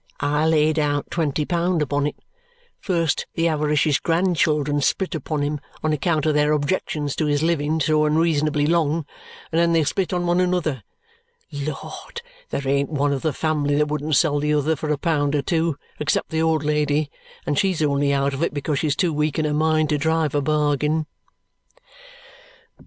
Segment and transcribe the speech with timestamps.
[0.19, 2.15] I laid out twenty pound upon it.
[2.79, 7.79] First the avaricious grandchildren split upon him on account of their objections to his living
[7.79, 9.05] so unreasonably long,
[9.51, 10.81] and then they split on one another.
[11.51, 12.23] Lord!
[12.49, 15.43] There ain't one of the family that wouldn't sell the other for a pound or
[15.43, 17.11] two, except the old lady
[17.45, 20.33] and she's only out of it because she's too weak in her mind to drive
[20.33, 21.05] a bargain."